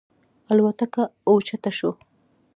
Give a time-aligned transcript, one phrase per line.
[0.51, 1.91] الوتکه اوچته شوه.